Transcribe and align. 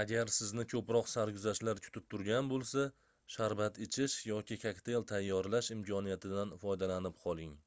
agar 0.00 0.32
sizni 0.38 0.64
koʻproq 0.72 1.06
sarguzashtlar 1.12 1.80
kutib 1.86 2.08
turgan 2.14 2.50
boʻlsa 2.50 2.84
sharbat 3.38 3.80
ichish 3.88 4.18
yoki 4.32 4.60
kokteyl 4.66 5.08
tayyorlash 5.14 5.74
imkoniyatidan 5.78 6.56
foydalanib 6.66 7.22
qoling 7.26 7.58